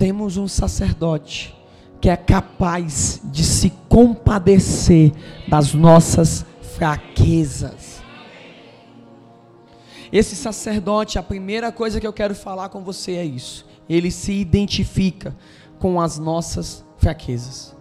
temos 0.00 0.38
um 0.38 0.48
sacerdote 0.48 1.54
que 2.00 2.08
é 2.08 2.16
capaz 2.16 3.20
de 3.22 3.44
se 3.44 3.68
compadecer 3.86 5.12
das 5.46 5.74
nossas 5.74 6.46
fraquezas. 6.74 8.02
Esse 10.10 10.34
sacerdote, 10.34 11.18
a 11.18 11.22
primeira 11.22 11.70
coisa 11.70 12.00
que 12.00 12.06
eu 12.06 12.14
quero 12.14 12.34
falar 12.34 12.70
com 12.70 12.82
você 12.82 13.12
é 13.12 13.24
isso. 13.26 13.66
Ele 13.86 14.10
se 14.10 14.32
identifica 14.32 15.36
com 15.78 16.00
as 16.00 16.18
nossas 16.18 16.82
fraquezas. 16.96 17.76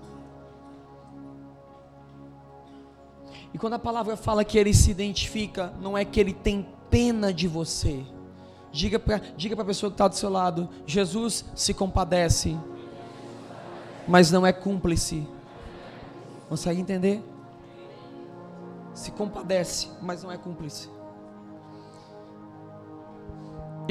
E 3.54 3.57
quando 3.57 3.75
a 3.75 3.79
palavra 3.79 4.17
fala 4.17 4.43
que 4.43 4.57
ele 4.57 4.73
se 4.73 4.91
identifica, 4.91 5.71
não 5.81 5.97
é 5.97 6.04
que 6.04 6.20
ele 6.20 6.33
tem 6.33 6.67
pena 6.89 7.33
de 7.33 7.47
você. 7.47 8.04
Diga 8.71 8.99
para 8.99 9.21
diga 9.36 9.59
a 9.59 9.65
pessoa 9.65 9.89
que 9.89 9.95
está 9.95 10.07
do 10.07 10.15
seu 10.15 10.29
lado: 10.29 10.69
Jesus 10.86 11.45
se 11.55 11.73
compadece, 11.73 12.57
mas 14.07 14.32
não 14.32 14.46
é 14.46 14.54
cúmplice. 14.54 15.27
Consegue 16.47 16.79
entender? 16.79 17.24
Se 18.93 19.11
compadece, 19.11 19.89
mas 20.01 20.24
não 20.24 20.32
é 20.32 20.37
cúmplice. 20.37 20.89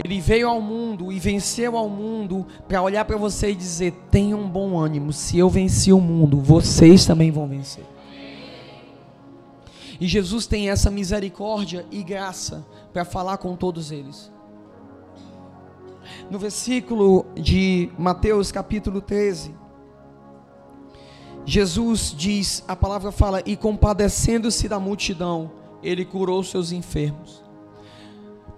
Ele 0.04 0.20
veio 0.20 0.48
ao 0.48 0.60
mundo 0.60 1.10
e 1.10 1.18
venceu 1.18 1.76
ao 1.76 1.88
mundo 1.88 2.46
para 2.68 2.80
olhar 2.80 3.04
para 3.04 3.16
você 3.16 3.50
e 3.50 3.54
dizer: 3.54 3.92
tenha 4.10 4.36
um 4.36 4.48
bom 4.48 4.78
ânimo. 4.78 5.12
Se 5.12 5.36
eu 5.36 5.48
venci 5.48 5.92
o 5.92 6.00
mundo, 6.00 6.40
vocês 6.40 7.04
também 7.04 7.32
vão 7.32 7.48
vencer. 7.48 7.84
E 10.00 10.06
Jesus 10.06 10.46
tem 10.46 10.70
essa 10.70 10.88
misericórdia 10.88 11.84
e 11.90 12.04
graça 12.04 12.64
para 12.92 13.04
falar 13.04 13.38
com 13.38 13.56
todos 13.56 13.90
eles. 13.90 14.30
No 16.30 16.38
versículo 16.38 17.24
de 17.34 17.90
Mateus 17.98 18.52
capítulo 18.52 19.00
13, 19.00 19.54
Jesus 21.46 22.14
diz, 22.14 22.62
a 22.68 22.76
palavra 22.76 23.10
fala, 23.10 23.42
e 23.46 23.56
compadecendo-se 23.56 24.68
da 24.68 24.78
multidão, 24.78 25.50
ele 25.82 26.04
curou 26.04 26.44
seus 26.44 26.70
enfermos. 26.70 27.42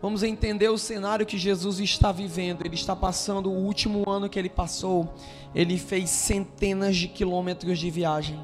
Vamos 0.03 0.25
entender 0.25 0.69
o 0.69 0.79
cenário 0.79 1.25
que 1.25 1.39
Jesus 1.39 1.79
está 1.79 2.11
vivendo. 2.11 2.65
Ele 2.65 2.75
está 2.75 2.97
passando 2.97 3.51
o 3.51 3.55
último 3.55 4.09
ano 4.09 4.29
que 4.29 4.39
ele 4.39 4.49
passou. 4.49 5.15
Ele 5.55 5.79
fez 5.79 6.11
centenas 6.11 6.97
de 6.97 7.07
quilômetros 7.07 7.79
de 7.79 7.91
viagem 7.91 8.41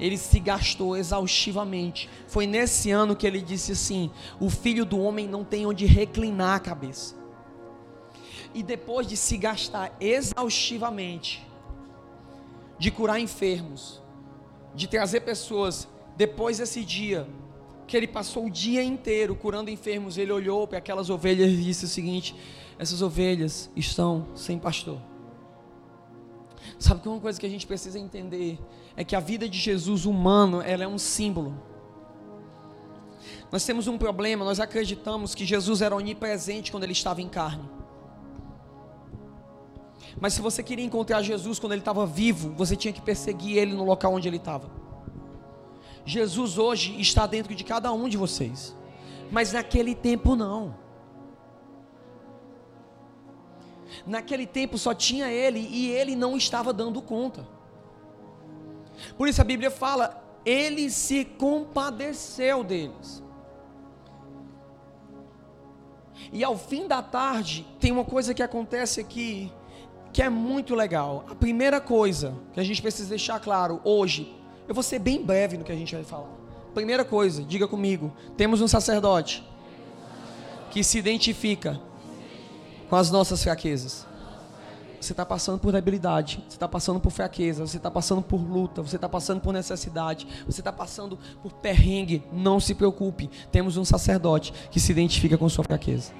ele 0.00 0.16
se 0.16 0.40
gastou 0.40 0.96
exaustivamente. 0.96 2.08
Foi 2.26 2.46
nesse 2.46 2.90
ano 2.90 3.14
que 3.14 3.26
ele 3.26 3.42
disse 3.42 3.72
assim: 3.72 4.10
O 4.40 4.48
filho 4.48 4.86
do 4.86 4.98
homem 4.98 5.28
não 5.28 5.44
tem 5.44 5.66
onde 5.66 5.84
reclinar 5.84 6.56
a 6.56 6.60
cabeça. 6.60 7.19
E 8.54 8.62
depois 8.62 9.06
de 9.06 9.16
se 9.16 9.36
gastar 9.36 9.96
exaustivamente, 10.00 11.46
de 12.78 12.90
curar 12.90 13.20
enfermos, 13.20 14.00
de 14.74 14.88
trazer 14.88 15.20
pessoas, 15.20 15.88
depois 16.16 16.58
desse 16.58 16.84
dia, 16.84 17.28
que 17.86 17.96
ele 17.96 18.06
passou 18.06 18.46
o 18.46 18.50
dia 18.50 18.82
inteiro 18.82 19.34
curando 19.34 19.70
enfermos, 19.70 20.16
ele 20.16 20.32
olhou 20.32 20.66
para 20.66 20.78
aquelas 20.78 21.10
ovelhas 21.10 21.50
e 21.50 21.56
disse 21.56 21.84
o 21.84 21.88
seguinte: 21.88 22.34
essas 22.78 23.02
ovelhas 23.02 23.70
estão 23.76 24.28
sem 24.34 24.58
pastor. 24.58 24.98
Sabe 26.78 27.00
que 27.00 27.08
uma 27.08 27.20
coisa 27.20 27.38
que 27.38 27.46
a 27.46 27.48
gente 27.48 27.66
precisa 27.66 27.98
entender 27.98 28.58
é 28.96 29.04
que 29.04 29.16
a 29.16 29.20
vida 29.20 29.48
de 29.48 29.58
Jesus 29.58 30.06
humano, 30.06 30.62
ela 30.62 30.84
é 30.84 30.88
um 30.88 30.98
símbolo. 30.98 31.54
Nós 33.50 33.64
temos 33.64 33.86
um 33.86 33.98
problema, 33.98 34.44
nós 34.44 34.60
acreditamos 34.60 35.34
que 35.34 35.44
Jesus 35.44 35.82
era 35.82 35.94
onipresente 35.94 36.70
quando 36.70 36.84
ele 36.84 36.92
estava 36.92 37.20
em 37.20 37.28
carne. 37.28 37.68
Mas 40.18 40.34
se 40.34 40.40
você 40.40 40.62
queria 40.62 40.84
encontrar 40.84 41.22
Jesus 41.22 41.58
quando 41.58 41.72
ele 41.72 41.82
estava 41.82 42.06
vivo, 42.06 42.50
você 42.56 42.74
tinha 42.74 42.92
que 42.92 43.00
perseguir 43.00 43.58
ele 43.58 43.74
no 43.74 43.84
local 43.84 44.14
onde 44.14 44.26
ele 44.26 44.38
estava. 44.38 44.70
Jesus 46.04 46.58
hoje 46.58 46.98
está 47.00 47.26
dentro 47.26 47.54
de 47.54 47.62
cada 47.62 47.92
um 47.92 48.08
de 48.08 48.16
vocês. 48.16 48.74
Mas 49.30 49.52
naquele 49.52 49.94
tempo 49.94 50.34
não. 50.34 50.74
Naquele 54.06 54.46
tempo 54.46 54.78
só 54.78 54.94
tinha 54.94 55.30
ele 55.30 55.60
e 55.60 55.90
ele 55.90 56.16
não 56.16 56.36
estava 56.36 56.72
dando 56.72 57.02
conta. 57.02 57.46
Por 59.16 59.28
isso 59.28 59.40
a 59.40 59.44
Bíblia 59.44 59.70
fala: 59.70 60.22
ele 60.44 60.90
se 60.90 61.24
compadeceu 61.24 62.64
deles. 62.64 63.22
E 66.32 66.44
ao 66.44 66.56
fim 66.56 66.86
da 66.86 67.02
tarde, 67.02 67.66
tem 67.78 67.90
uma 67.90 68.04
coisa 68.04 68.32
que 68.32 68.42
acontece 68.42 69.00
aqui 69.00 69.52
que 70.12 70.22
é 70.22 70.28
muito 70.28 70.74
legal. 70.74 71.24
A 71.30 71.34
primeira 71.34 71.80
coisa 71.80 72.34
que 72.52 72.60
a 72.60 72.64
gente 72.64 72.80
precisa 72.82 73.08
deixar 73.08 73.40
claro 73.40 73.80
hoje, 73.84 74.34
eu 74.68 74.74
vou 74.74 74.82
ser 74.82 74.98
bem 74.98 75.24
breve 75.24 75.56
no 75.56 75.64
que 75.64 75.72
a 75.72 75.76
gente 75.76 75.94
vai 75.94 76.04
falar. 76.04 76.30
Primeira 76.74 77.04
coisa, 77.04 77.42
diga 77.42 77.66
comigo: 77.66 78.12
temos 78.36 78.60
um 78.60 78.68
sacerdote 78.68 79.44
que 80.70 80.84
se 80.84 80.98
identifica 80.98 81.80
com 82.88 82.96
as 82.96 83.10
nossas 83.10 83.42
fraquezas. 83.42 84.06
Você 85.00 85.12
está 85.14 85.24
passando 85.24 85.58
por 85.58 85.72
debilidade, 85.72 86.44
você 86.46 86.56
está 86.56 86.68
passando 86.68 87.00
por 87.00 87.10
fraqueza, 87.10 87.66
você 87.66 87.78
está 87.78 87.90
passando 87.90 88.20
por 88.20 88.36
luta, 88.36 88.82
você 88.82 88.96
está 88.96 89.08
passando 89.08 89.40
por 89.40 89.50
necessidade, 89.50 90.28
você 90.44 90.60
está 90.60 90.70
passando 90.70 91.18
por 91.42 91.52
perrengue. 91.54 92.22
Não 92.30 92.60
se 92.60 92.74
preocupe, 92.74 93.30
temos 93.50 93.78
um 93.78 93.84
sacerdote 93.84 94.52
que 94.70 94.78
se 94.78 94.92
identifica 94.92 95.38
com 95.38 95.48
sua 95.48 95.64
fraqueza. 95.64 96.12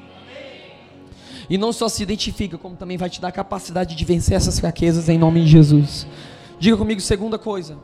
E 1.51 1.59
não 1.59 1.73
só 1.73 1.89
se 1.89 2.01
identifica, 2.01 2.57
como 2.57 2.77
também 2.77 2.97
vai 2.97 3.11
te 3.11 3.21
dar 3.21 3.29
a 3.29 3.33
capacidade 3.33 3.97
de 3.97 4.05
vencer 4.05 4.37
essas 4.37 4.61
fraquezas 4.61 5.09
em 5.09 5.19
nome 5.19 5.43
de 5.43 5.49
Jesus. 5.49 6.07
Diga 6.61 6.77
comigo, 6.77 7.01
segunda 7.01 7.41
coisa. 7.41 7.77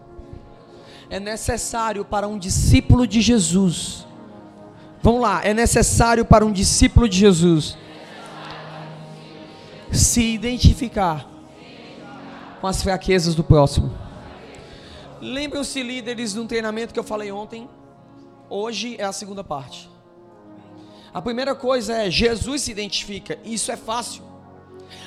É 1.11 1.19
necessário 1.19 2.05
para 2.05 2.29
um 2.29 2.39
discípulo 2.39 3.09
de 3.09 3.21
Jesus. 3.21 4.07
Vamos 5.03 5.21
lá, 5.21 5.45
é 5.45 5.53
necessário 5.53 6.25
para 6.25 6.47
um 6.47 6.53
discípulo 6.53 7.09
de 7.09 7.19
Jesus 7.19 7.77
se 9.93 10.23
identificar 10.23 11.29
com 12.61 12.67
as 12.67 12.83
fraquezas 12.83 13.35
do 13.35 13.43
próximo. 13.43 13.93
Lembram-se, 15.21 15.83
líderes, 15.83 16.35
de 16.35 16.41
um 16.41 16.47
treinamento 16.47 16.93
que 16.93 17.01
eu 17.01 17.05
falei 17.05 17.33
ontem? 17.33 17.69
Hoje 18.49 18.97
é 18.99 19.05
a 19.05 19.13
segunda 19.13 19.43
parte. 19.43 19.89
A 21.17 21.23
primeira 21.23 21.55
coisa 21.55 21.95
é 21.95 22.11
Jesus 22.11 22.61
se 22.61 22.71
identifica, 22.71 23.39
isso 23.43 23.73
é 23.73 23.77
fácil. 23.91 24.23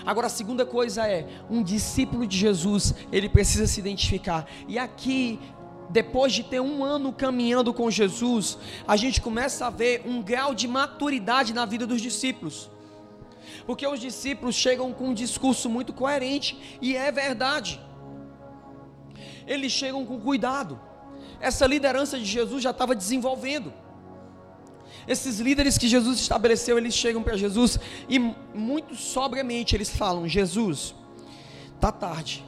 Agora 0.03 0.25
a 0.25 0.30
segunda 0.30 0.66
coisa 0.66 1.08
é 1.08 1.28
um 1.47 1.62
discípulo 1.62 2.25
de 2.25 2.36
Jesus, 2.36 2.96
ele 3.12 3.30
precisa 3.30 3.68
se 3.68 3.80
identificar. 3.80 4.47
E 4.68 4.80
aqui, 4.80 5.40
depois 5.88 6.34
de 6.34 6.42
ter 6.42 6.59
um 6.62 6.84
ano 6.84 7.14
caminhando 7.14 7.72
com 7.72 7.92
Jesus, 7.92 8.58
a 8.88 8.96
gente 8.96 9.22
começa 9.22 9.68
a 9.68 9.70
ver 9.70 10.02
um 10.03 10.20
grau 10.20 10.56
de 10.56 10.68
maturidade 10.68 11.53
na 11.53 11.64
vida 11.64 11.86
dos 11.86 12.02
discípulos. 12.02 12.72
Porque 13.68 13.86
os 13.86 14.00
discípulos 14.00 14.56
chegam 14.56 14.91
com 14.91 15.09
um 15.09 15.14
discurso 15.14 15.70
muito 15.70 15.94
coerente, 15.94 16.80
e 16.81 16.97
é 16.97 17.12
verdade. 17.12 17.80
Eles 19.46 19.72
chegam 19.72 20.03
com 20.08 20.20
cuidado. 20.20 20.81
Essa 21.40 21.68
liderança 21.68 22.18
de 22.18 22.26
Jesus 22.26 22.64
já 22.64 22.72
estava 22.72 22.96
desenvolvendo. 22.96 23.72
Esses 25.09 25.40
líderes 25.40 25.75
que 25.75 25.88
Jesus 25.88 26.20
estabeleceu, 26.20 26.78
eles 26.78 26.94
chegam 26.94 27.24
para 27.24 27.36
Jesus 27.36 27.80
e 28.08 28.20
muito 28.20 28.94
sobriamente 28.96 29.75
eles 29.75 29.90
falam: 29.90 30.28
Jesus, 30.28 30.94
tá 31.81 31.92
tarde. 31.92 32.46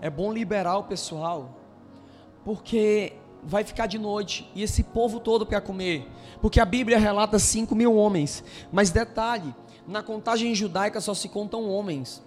É 0.00 0.08
bom 0.08 0.32
liberar 0.32 0.78
o 0.78 0.84
pessoal, 0.84 1.60
porque 2.42 3.12
vai 3.42 3.64
ficar 3.64 3.86
de 3.86 3.98
noite 3.98 4.50
e 4.54 4.62
esse 4.62 4.82
povo 4.82 5.20
todo 5.20 5.44
para 5.44 5.60
comer. 5.60 6.08
Porque 6.40 6.58
a 6.58 6.64
Bíblia 6.64 6.98
relata 6.98 7.38
5 7.38 7.74
mil 7.74 7.94
homens. 7.96 8.42
Mas 8.72 8.90
detalhe, 8.90 9.54
na 9.86 10.02
contagem 10.02 10.54
judaica 10.54 11.02
só 11.02 11.12
se 11.12 11.28
contam 11.28 11.68
homens, 11.68 12.22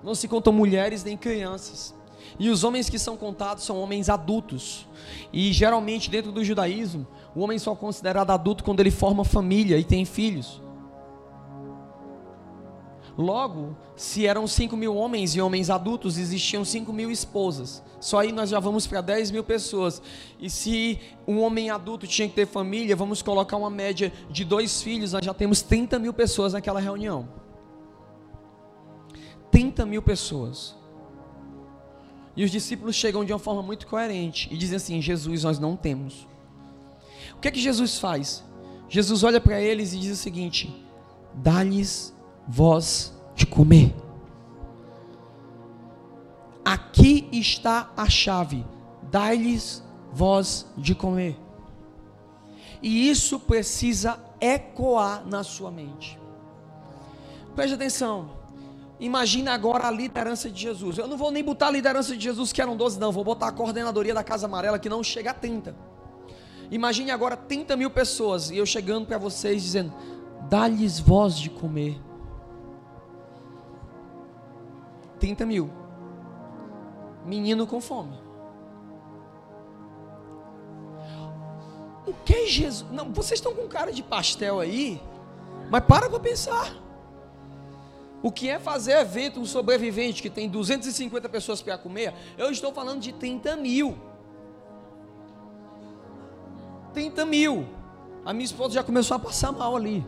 não 0.00 0.14
se 0.14 0.28
contam 0.28 0.52
mulheres 0.52 1.02
nem 1.02 1.16
crianças. 1.16 1.92
E 2.38 2.48
os 2.48 2.64
homens 2.64 2.88
que 2.88 2.98
são 2.98 3.16
contados 3.16 3.64
são 3.64 3.78
homens 3.80 4.08
adultos. 4.08 4.86
E 5.32 5.52
geralmente, 5.52 6.10
dentro 6.10 6.32
do 6.32 6.44
judaísmo, 6.44 7.06
o 7.34 7.40
homem 7.40 7.58
só 7.58 7.72
é 7.72 7.76
considerado 7.76 8.30
adulto 8.30 8.62
quando 8.62 8.80
ele 8.80 8.90
forma 8.90 9.24
família 9.24 9.78
e 9.78 9.84
tem 9.84 10.04
filhos. 10.04 10.60
Logo, 13.16 13.76
se 13.94 14.26
eram 14.26 14.46
5 14.46 14.76
mil 14.76 14.96
homens 14.96 15.34
e 15.34 15.40
homens 15.40 15.68
adultos, 15.68 16.16
existiam 16.16 16.64
5 16.64 16.92
mil 16.92 17.10
esposas. 17.10 17.82
Só 18.00 18.20
aí 18.20 18.32
nós 18.32 18.48
já 18.48 18.58
vamos 18.58 18.86
para 18.86 19.00
10 19.00 19.30
mil 19.30 19.44
pessoas. 19.44 20.00
E 20.40 20.48
se 20.48 20.98
um 21.26 21.40
homem 21.40 21.70
adulto 21.70 22.06
tinha 22.06 22.28
que 22.28 22.34
ter 22.34 22.46
família, 22.46 22.96
vamos 22.96 23.20
colocar 23.20 23.56
uma 23.56 23.70
média 23.70 24.12
de 24.30 24.44
dois 24.44 24.82
filhos, 24.82 25.12
nós 25.12 25.24
já 25.24 25.34
temos 25.34 25.60
30 25.62 25.98
mil 25.98 26.12
pessoas 26.12 26.54
naquela 26.54 26.80
reunião. 26.80 27.28
30 29.50 29.84
mil 29.84 30.02
pessoas. 30.02 30.74
E 32.34 32.42
os 32.44 32.50
discípulos 32.50 32.96
chegam 32.96 33.24
de 33.24 33.32
uma 33.32 33.38
forma 33.38 33.62
muito 33.62 33.86
coerente 33.86 34.48
e 34.50 34.56
dizem 34.56 34.76
assim: 34.76 35.02
Jesus, 35.02 35.44
nós 35.44 35.58
não 35.58 35.76
temos. 35.76 36.26
O 37.36 37.40
que 37.40 37.48
é 37.48 37.50
que 37.50 37.60
Jesus 37.60 37.98
faz? 37.98 38.44
Jesus 38.88 39.24
olha 39.24 39.40
para 39.40 39.60
eles 39.60 39.92
e 39.92 39.98
diz 39.98 40.12
o 40.12 40.22
seguinte: 40.22 40.74
dá-lhes 41.34 42.14
voz 42.46 43.12
de 43.34 43.46
comer. 43.46 43.94
Aqui 46.64 47.28
está 47.32 47.90
a 47.96 48.08
chave: 48.08 48.64
dai-lhes 49.10 49.82
voz 50.12 50.66
de 50.76 50.94
comer. 50.94 51.38
E 52.82 53.08
isso 53.08 53.38
precisa 53.38 54.18
ecoar 54.40 55.26
na 55.26 55.42
sua 55.44 55.70
mente. 55.70 56.18
Preste 57.54 57.74
atenção. 57.74 58.42
Imagina 58.98 59.52
agora 59.52 59.88
a 59.88 59.90
liderança 59.90 60.48
de 60.48 60.60
Jesus. 60.60 60.98
Eu 60.98 61.08
não 61.08 61.16
vou 61.16 61.30
nem 61.30 61.42
botar 61.42 61.68
a 61.68 61.70
liderança 61.70 62.16
de 62.16 62.22
Jesus, 62.22 62.52
que 62.52 62.62
eram 62.62 62.76
12, 62.76 63.00
não. 63.00 63.10
Vou 63.10 63.24
botar 63.24 63.48
a 63.48 63.52
coordenadoria 63.52 64.14
da 64.14 64.22
Casa 64.22 64.46
Amarela, 64.46 64.78
que 64.78 64.88
não 64.88 65.02
chega 65.02 65.30
a 65.30 65.34
30. 65.34 65.74
Imagine 66.72 67.10
agora 67.10 67.36
30 67.36 67.76
mil 67.76 67.90
pessoas 67.90 68.50
e 68.50 68.56
eu 68.56 68.64
chegando 68.64 69.06
para 69.06 69.18
vocês 69.18 69.62
dizendo: 69.62 69.92
dá-lhes 70.48 70.98
voz 70.98 71.38
de 71.38 71.50
comer. 71.50 72.00
30 75.20 75.44
mil. 75.44 75.70
Menino 77.26 77.66
com 77.66 77.78
fome. 77.78 78.18
O 82.06 82.14
que 82.24 82.46
Jesus. 82.46 82.90
Não, 82.90 83.12
vocês 83.12 83.38
estão 83.38 83.54
com 83.54 83.68
cara 83.68 83.92
de 83.92 84.02
pastel 84.02 84.58
aí, 84.58 84.98
mas 85.70 85.84
para 85.84 86.08
para 86.08 86.18
pensar. 86.20 86.74
O 88.22 88.32
que 88.32 88.48
é 88.48 88.58
fazer 88.58 88.92
evento 88.92 89.38
um 89.38 89.44
sobrevivente 89.44 90.22
que 90.22 90.30
tem 90.30 90.48
250 90.48 91.28
pessoas 91.28 91.60
para 91.60 91.76
comer? 91.76 92.14
Eu 92.38 92.50
estou 92.50 92.72
falando 92.72 93.00
de 93.00 93.12
30 93.12 93.56
mil. 93.56 94.11
30 96.92 97.24
mil. 97.24 97.66
A 98.24 98.32
minha 98.32 98.44
esposa 98.44 98.74
já 98.74 98.84
começou 98.84 99.16
a 99.16 99.20
passar 99.20 99.52
mal 99.52 99.76
ali. 99.76 100.04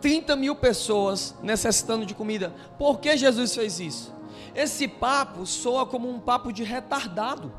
30 0.00 0.36
mil 0.36 0.54
pessoas 0.54 1.34
necessitando 1.42 2.06
de 2.06 2.14
comida. 2.14 2.54
Por 2.78 2.98
que 2.98 3.16
Jesus 3.16 3.54
fez 3.54 3.80
isso? 3.80 4.14
Esse 4.54 4.88
papo 4.88 5.44
soa 5.44 5.84
como 5.84 6.08
um 6.08 6.18
papo 6.18 6.52
de 6.52 6.62
retardado, 6.62 7.52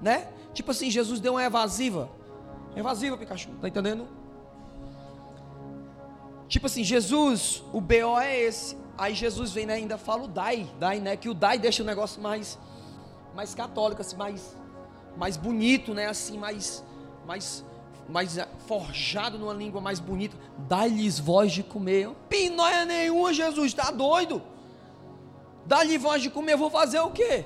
né? 0.00 0.28
Tipo 0.54 0.70
assim, 0.70 0.90
Jesus 0.90 1.20
deu 1.20 1.34
uma 1.34 1.44
evasiva. 1.44 2.10
Evasiva, 2.74 3.16
Pikachu, 3.16 3.50
tá 3.60 3.68
entendendo? 3.68 4.06
Tipo 6.48 6.66
assim, 6.66 6.84
Jesus, 6.84 7.62
o 7.72 7.80
BO 7.80 8.18
é 8.20 8.40
esse. 8.40 8.76
Aí 8.96 9.14
Jesus 9.14 9.52
vem 9.52 9.66
né, 9.66 9.74
ainda 9.74 9.96
fala 9.96 10.24
o 10.24 10.28
DAI, 10.28 10.70
DAI, 10.78 11.00
né? 11.00 11.16
Que 11.16 11.28
o 11.28 11.34
DAI 11.34 11.58
deixa 11.58 11.82
o 11.82 11.86
negócio 11.86 12.20
mais, 12.20 12.58
mais 13.34 13.54
católico, 13.54 14.02
assim, 14.02 14.16
mais, 14.16 14.56
mais 15.16 15.36
bonito, 15.36 15.94
né? 15.94 16.06
Assim, 16.06 16.38
mais, 16.38 16.84
mais, 17.26 17.64
mais 18.08 18.38
forjado 18.66 19.38
numa 19.38 19.52
língua 19.52 19.80
mais 19.80 20.00
bonita. 20.00 20.36
Dá-lhes 20.68 21.18
voz 21.18 21.52
de 21.52 21.62
comer. 21.62 22.10
Pinóia 22.28 22.84
nenhuma, 22.84 23.32
Jesus, 23.32 23.72
tá 23.74 23.90
doido? 23.90 24.42
Dá-lhe 25.66 25.96
voz 25.98 26.22
de 26.22 26.30
comer, 26.30 26.54
eu 26.54 26.58
vou 26.58 26.70
fazer 26.70 27.00
o 27.00 27.10
quê? 27.10 27.44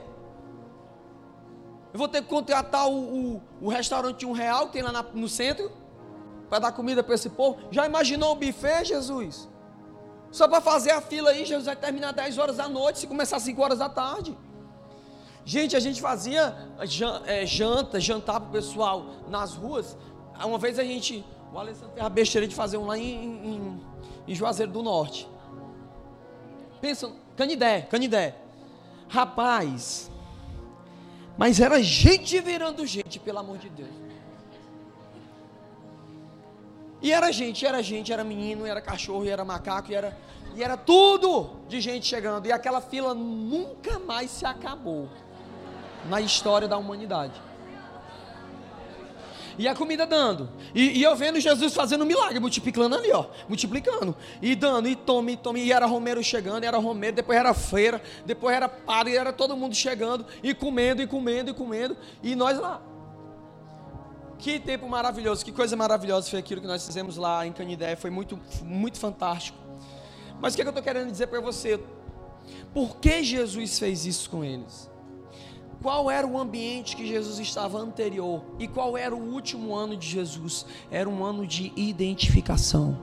Eu 1.92 1.98
vou 1.98 2.08
ter 2.08 2.22
que 2.22 2.28
contratar 2.28 2.88
o, 2.88 3.36
o, 3.36 3.42
o 3.60 3.68
restaurante 3.68 4.26
um 4.26 4.32
real 4.32 4.66
que 4.66 4.74
tem 4.74 4.82
lá 4.82 4.92
na, 4.92 5.02
no 5.02 5.28
centro? 5.28 5.70
para 6.48 6.58
dar 6.58 6.72
comida 6.72 7.02
para 7.02 7.14
esse 7.14 7.30
povo. 7.30 7.58
Já 7.70 7.86
imaginou 7.86 8.32
o 8.32 8.36
buffet, 8.36 8.84
Jesus? 8.84 9.48
Só 10.30 10.48
para 10.48 10.60
fazer 10.60 10.90
a 10.90 11.00
fila 11.00 11.30
aí, 11.30 11.44
Jesus 11.44 11.66
vai 11.66 11.76
terminar 11.76 12.12
10 12.12 12.38
horas 12.38 12.56
da 12.56 12.68
noite, 12.68 13.00
se 13.00 13.06
começar 13.06 13.38
5 13.38 13.60
horas 13.60 13.78
da 13.78 13.88
tarde. 13.88 14.36
Gente, 15.46 15.76
a 15.76 15.80
gente 15.80 16.00
fazia 16.00 16.56
é, 17.24 17.46
janta, 17.46 18.00
jantar 18.00 18.42
o 18.42 18.46
pessoal 18.46 19.06
nas 19.28 19.54
ruas. 19.54 19.96
Uma 20.44 20.58
vez 20.58 20.76
a 20.76 20.82
gente, 20.82 21.24
o 21.52 21.58
Alessandro 21.58 21.90
teve 21.90 22.04
a 22.04 22.08
besteira 22.08 22.48
de 22.48 22.54
fazer 22.54 22.76
um 22.78 22.86
lá 22.86 22.98
em, 22.98 23.54
em, 23.54 23.80
em 24.26 24.34
Juazeiro 24.34 24.72
do 24.72 24.82
Norte. 24.82 25.28
Pensa, 26.80 27.12
Canidé, 27.36 27.82
Canidé. 27.82 28.34
Rapaz, 29.08 30.10
mas 31.38 31.60
era 31.60 31.80
gente 31.80 32.40
virando 32.40 32.84
gente, 32.84 33.20
pelo 33.20 33.38
amor 33.38 33.58
de 33.58 33.68
Deus. 33.68 33.94
E 37.00 37.12
era 37.12 37.30
gente, 37.30 37.64
era 37.64 37.80
gente, 37.84 38.12
era 38.12 38.24
menino, 38.24 38.66
era 38.66 38.80
cachorro, 38.80 39.28
era 39.28 39.44
macaco, 39.44 39.92
era, 39.92 40.18
e 40.56 40.64
era 40.64 40.76
tudo 40.76 41.50
de 41.68 41.80
gente 41.80 42.04
chegando. 42.04 42.46
E 42.46 42.50
aquela 42.50 42.80
fila 42.80 43.14
nunca 43.14 44.00
mais 44.00 44.28
se 44.32 44.44
acabou 44.44 45.08
na 46.08 46.20
história 46.20 46.68
da 46.68 46.76
humanidade. 46.76 47.40
E 49.58 49.66
a 49.66 49.74
comida 49.74 50.06
dando. 50.06 50.50
E, 50.74 50.98
e, 50.98 51.02
eu 51.02 51.16
vendo 51.16 51.40
Jesus 51.40 51.72
fazendo 51.72 52.04
um 52.04 52.06
milagre, 52.06 52.38
multiplicando 52.38 52.94
ali, 52.94 53.10
ó. 53.10 53.26
Multiplicando. 53.48 54.14
E 54.42 54.54
dando, 54.54 54.86
e 54.88 54.94
tome, 54.94 55.32
e 55.32 55.36
tome. 55.36 55.62
E 55.62 55.72
era 55.72 55.86
Romero 55.86 56.22
chegando, 56.22 56.64
era 56.64 56.76
Romero, 56.76 57.16
depois 57.16 57.38
era 57.38 57.54
feira, 57.54 58.02
depois 58.26 58.54
era 58.54 58.68
padre, 58.68 59.14
e 59.14 59.16
era 59.16 59.32
todo 59.32 59.56
mundo 59.56 59.74
chegando, 59.74 60.26
e 60.42 60.54
comendo, 60.54 61.00
e 61.00 61.06
comendo, 61.06 61.50
e 61.50 61.54
comendo. 61.54 61.96
E 62.22 62.34
nós 62.34 62.58
lá. 62.58 62.82
Que 64.38 64.60
tempo 64.60 64.86
maravilhoso, 64.86 65.42
que 65.42 65.50
coisa 65.50 65.74
maravilhosa 65.74 66.28
foi 66.28 66.38
aquilo 66.38 66.60
que 66.60 66.66
nós 66.66 66.84
fizemos 66.84 67.16
lá 67.16 67.46
em 67.46 67.52
Canidé, 67.52 67.96
foi 67.96 68.10
muito, 68.10 68.38
muito 68.62 68.98
fantástico. 68.98 69.56
Mas 70.38 70.52
o 70.52 70.56
que, 70.56 70.62
é 70.62 70.64
que 70.64 70.68
eu 70.68 70.72
estou 70.72 70.84
querendo 70.84 71.10
dizer 71.10 71.28
para 71.28 71.40
você? 71.40 71.80
Por 72.74 72.98
que 72.98 73.24
Jesus 73.24 73.78
fez 73.78 74.04
isso 74.04 74.28
com 74.28 74.44
eles? 74.44 74.90
Qual 75.86 76.10
era 76.10 76.26
o 76.26 76.36
ambiente 76.36 76.96
que 76.96 77.06
Jesus 77.06 77.38
estava 77.38 77.78
anterior? 77.78 78.42
E 78.58 78.66
qual 78.66 78.98
era 78.98 79.14
o 79.14 79.32
último 79.32 79.72
ano 79.72 79.96
de 79.96 80.04
Jesus? 80.04 80.66
Era 80.90 81.08
um 81.08 81.24
ano 81.24 81.46
de 81.46 81.72
identificação. 81.76 82.98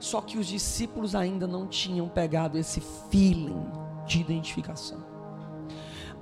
Só 0.00 0.22
que 0.22 0.38
os 0.38 0.46
discípulos 0.46 1.14
ainda 1.14 1.46
não 1.46 1.66
tinham 1.66 2.08
pegado 2.08 2.56
esse 2.56 2.80
feeling 3.10 3.62
de 4.06 4.22
identificação. 4.22 5.04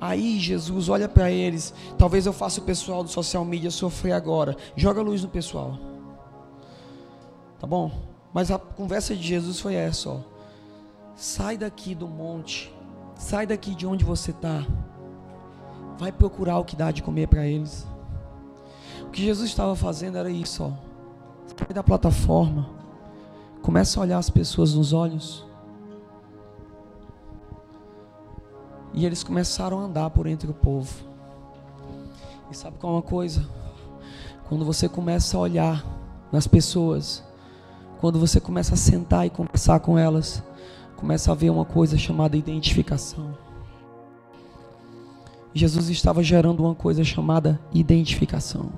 Aí 0.00 0.40
Jesus 0.40 0.88
olha 0.88 1.08
para 1.08 1.30
eles. 1.30 1.72
Talvez 1.96 2.26
eu 2.26 2.32
faça 2.32 2.60
o 2.60 2.64
pessoal 2.64 3.04
do 3.04 3.08
social 3.08 3.44
media 3.44 3.70
sofrer 3.70 4.14
agora. 4.14 4.56
Joga 4.74 5.02
luz 5.02 5.22
no 5.22 5.28
pessoal. 5.28 5.78
Tá 7.60 7.66
bom? 7.68 7.92
Mas 8.34 8.50
a 8.50 8.58
conversa 8.58 9.14
de 9.14 9.22
Jesus 9.22 9.60
foi 9.60 9.76
essa, 9.76 10.10
ó. 10.10 10.20
Sai 11.14 11.56
daqui 11.56 11.94
do 11.94 12.08
monte. 12.08 12.74
Sai 13.14 13.46
daqui 13.46 13.72
de 13.72 13.86
onde 13.86 14.04
você 14.04 14.32
está. 14.32 14.66
Vai 15.98 16.10
procurar 16.10 16.58
o 16.58 16.64
que 16.64 16.76
dá 16.76 16.90
de 16.90 17.02
comer 17.02 17.28
para 17.28 17.46
eles. 17.46 17.86
O 19.02 19.10
que 19.10 19.22
Jesus 19.22 19.48
estava 19.48 19.76
fazendo 19.76 20.16
era 20.18 20.30
isso, 20.30 20.64
ó. 20.64 20.70
Sai 21.46 21.74
da 21.74 21.82
plataforma. 21.82 22.68
Começa 23.60 24.00
a 24.00 24.02
olhar 24.02 24.18
as 24.18 24.30
pessoas 24.30 24.74
nos 24.74 24.92
olhos. 24.92 25.46
E 28.94 29.06
eles 29.06 29.22
começaram 29.22 29.78
a 29.80 29.82
andar 29.82 30.10
por 30.10 30.26
entre 30.26 30.50
o 30.50 30.54
povo. 30.54 30.92
E 32.50 32.56
sabe 32.56 32.76
qual 32.78 32.92
é 32.92 32.96
uma 32.96 33.02
coisa? 33.02 33.46
Quando 34.48 34.64
você 34.64 34.88
começa 34.88 35.36
a 35.36 35.40
olhar 35.40 35.84
nas 36.30 36.46
pessoas, 36.46 37.24
quando 38.00 38.18
você 38.18 38.40
começa 38.40 38.74
a 38.74 38.76
sentar 38.76 39.26
e 39.26 39.30
conversar 39.30 39.80
com 39.80 39.98
elas, 39.98 40.42
começa 40.96 41.32
a 41.32 41.34
ver 41.34 41.50
uma 41.50 41.64
coisa 41.64 41.96
chamada 41.96 42.36
identificação. 42.36 43.36
Jesus 45.54 45.88
estava 45.88 46.22
gerando 46.22 46.64
uma 46.64 46.74
coisa 46.74 47.04
chamada 47.04 47.60
identificação. 47.72 48.72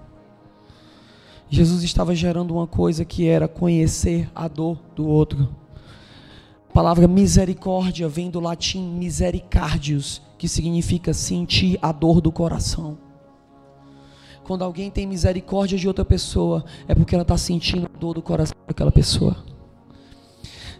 Jesus 1.49 1.83
estava 1.83 2.15
gerando 2.15 2.55
uma 2.55 2.67
coisa 2.67 3.05
que 3.05 3.27
era 3.27 3.47
conhecer 3.47 4.31
a 4.35 4.49
dor 4.49 4.79
do 4.95 5.07
outro 5.07 5.49
palavra 6.75 7.07
misericórdia 7.07 8.09
vem 8.09 8.29
do 8.29 8.41
latim 8.41 8.83
misericardius, 8.83 10.21
que 10.37 10.49
significa 10.49 11.15
sentir 11.15 11.79
a 11.81 11.93
dor 11.93 12.21
do 12.21 12.33
coração. 12.33 12.99
Quando 14.43 14.65
alguém 14.65 14.91
tem 14.91 15.07
misericórdia 15.07 15.79
de 15.79 15.87
outra 15.87 16.05
pessoa, 16.05 16.65
é 16.89 16.95
porque 16.95 17.15
ela 17.15 17.23
está 17.23 17.39
sentindo 17.39 17.87
a 17.87 17.97
dor 17.99 18.15
do 18.15 18.21
coração 18.21 18.57
daquela 18.67 18.91
pessoa. 18.91 19.37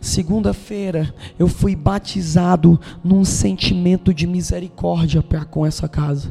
Segunda-feira 0.05 1.15
eu 1.39 1.49
fui 1.49 1.75
batizado 1.75 2.79
num 3.03 3.25
sentimento 3.25 4.13
de 4.13 4.27
misericórdia 4.27 5.23
para 5.23 5.47
com 5.47 5.65
essa 5.65 5.89
casa. 5.89 6.31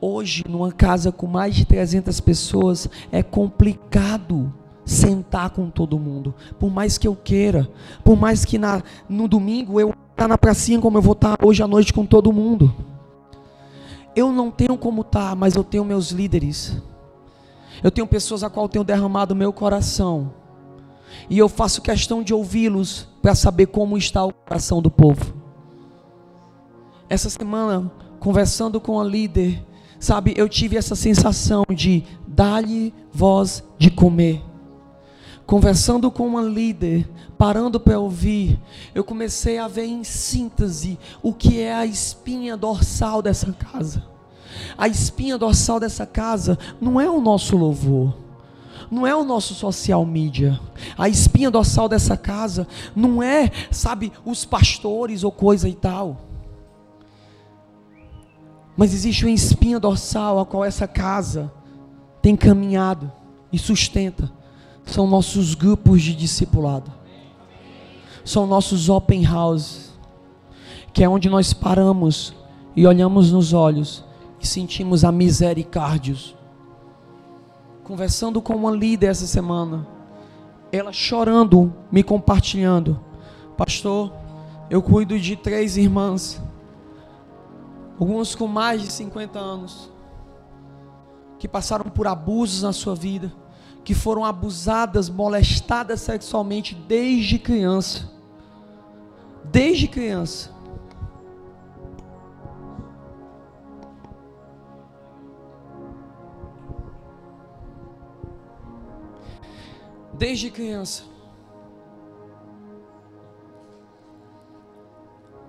Hoje, 0.00 0.42
numa 0.48 0.72
casa 0.72 1.12
com 1.12 1.26
mais 1.26 1.54
de 1.54 1.66
300 1.66 2.18
pessoas, 2.20 2.88
é 3.12 3.22
complicado 3.22 4.50
sentar 4.82 5.50
com 5.50 5.68
todo 5.68 5.98
mundo. 5.98 6.34
Por 6.58 6.70
mais 6.70 6.96
que 6.96 7.06
eu 7.06 7.14
queira, 7.14 7.70
por 8.02 8.16
mais 8.16 8.46
que 8.46 8.56
na, 8.56 8.82
no 9.10 9.28
domingo 9.28 9.78
eu 9.78 9.92
estar 10.10 10.26
na 10.26 10.38
pracinha 10.38 10.80
como 10.80 10.96
eu 10.96 11.02
vou 11.02 11.12
estar 11.12 11.36
hoje 11.44 11.62
à 11.62 11.68
noite 11.68 11.92
com 11.92 12.06
todo 12.06 12.32
mundo. 12.32 12.74
Eu 14.16 14.32
não 14.32 14.50
tenho 14.50 14.78
como 14.78 15.02
estar, 15.02 15.36
mas 15.36 15.54
eu 15.54 15.62
tenho 15.62 15.84
meus 15.84 16.12
líderes. 16.12 16.74
Eu 17.82 17.90
tenho 17.90 18.06
pessoas 18.06 18.42
a 18.42 18.48
qual 18.48 18.70
tenho 18.70 18.82
derramado 18.84 19.36
meu 19.36 19.52
coração. 19.52 20.43
E 21.28 21.38
eu 21.38 21.48
faço 21.48 21.82
questão 21.82 22.22
de 22.22 22.34
ouvi-los 22.34 23.08
para 23.22 23.34
saber 23.34 23.66
como 23.66 23.96
está 23.96 24.24
o 24.24 24.32
coração 24.32 24.82
do 24.82 24.90
povo. 24.90 25.34
Essa 27.08 27.30
semana, 27.30 27.90
conversando 28.18 28.80
com 28.80 29.00
a 29.00 29.04
líder, 29.04 29.64
sabe, 29.98 30.34
eu 30.36 30.48
tive 30.48 30.76
essa 30.76 30.94
sensação 30.94 31.64
de 31.74 32.04
dar-lhe 32.26 32.92
voz 33.12 33.64
de 33.78 33.90
comer 33.90 34.42
conversando 35.46 36.10
com 36.10 36.26
uma 36.26 36.42
líder, 36.42 37.08
parando 37.36 37.78
para 37.78 37.98
ouvir, 37.98 38.58
eu 38.94 39.04
comecei 39.04 39.58
a 39.58 39.68
ver 39.68 39.84
em 39.84 40.04
síntese 40.04 40.98
o 41.22 41.32
que 41.32 41.60
é 41.60 41.74
a 41.74 41.86
espinha 41.86 42.56
dorsal 42.56 43.20
dessa 43.20 43.52
casa. 43.52 44.02
A 44.78 44.88
espinha 44.88 45.36
dorsal 45.36 45.80
dessa 45.80 46.06
casa 46.06 46.58
não 46.80 47.00
é 47.00 47.10
o 47.10 47.20
nosso 47.20 47.56
louvor, 47.56 48.14
não 48.90 49.06
é 49.06 49.14
o 49.14 49.24
nosso 49.24 49.54
social 49.54 50.04
media. 50.04 50.60
A 50.96 51.08
espinha 51.08 51.50
dorsal 51.50 51.88
dessa 51.88 52.16
casa 52.16 52.66
não 52.94 53.22
é, 53.22 53.50
sabe, 53.70 54.12
os 54.24 54.44
pastores 54.44 55.24
ou 55.24 55.32
coisa 55.32 55.68
e 55.68 55.74
tal. 55.74 56.20
Mas 58.76 58.92
existe 58.92 59.24
uma 59.24 59.30
espinha 59.30 59.78
dorsal 59.78 60.38
a 60.38 60.46
qual 60.46 60.64
essa 60.64 60.86
casa 60.86 61.52
tem 62.20 62.36
caminhado 62.36 63.10
e 63.52 63.58
sustenta. 63.58 64.30
São 64.84 65.06
nossos 65.06 65.54
grupos 65.54 66.02
de 66.02 66.14
discipulado. 66.14 66.92
São 68.24 68.46
nossos 68.46 68.88
open 68.88 69.24
house, 69.24 69.92
que 70.92 71.04
é 71.04 71.08
onde 71.08 71.28
nós 71.28 71.52
paramos 71.52 72.34
e 72.74 72.86
olhamos 72.86 73.30
nos 73.30 73.52
olhos 73.52 74.04
e 74.40 74.46
sentimos 74.46 75.04
a 75.04 75.12
misericórdia. 75.12 76.16
Conversando 77.84 78.40
com 78.40 78.54
uma 78.54 78.70
líder 78.70 79.08
essa 79.08 79.26
semana, 79.26 79.86
ela 80.72 80.90
chorando, 80.90 81.70
me 81.92 82.02
compartilhando, 82.02 82.98
pastor, 83.58 84.10
eu 84.70 84.82
cuido 84.82 85.20
de 85.20 85.36
três 85.36 85.76
irmãs. 85.76 86.42
Alguns 88.00 88.34
com 88.34 88.46
mais 88.46 88.80
de 88.80 88.90
50 88.90 89.38
anos, 89.38 89.92
que 91.38 91.46
passaram 91.46 91.90
por 91.90 92.06
abusos 92.06 92.62
na 92.62 92.72
sua 92.72 92.94
vida, 92.94 93.30
que 93.84 93.92
foram 93.92 94.24
abusadas, 94.24 95.10
molestadas 95.10 96.00
sexualmente 96.00 96.74
desde 96.74 97.38
criança. 97.38 98.10
Desde 99.44 99.86
criança. 99.86 100.53
Desde 110.24 110.50
criança. 110.50 111.02